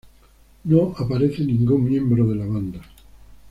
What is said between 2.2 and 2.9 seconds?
de la banda.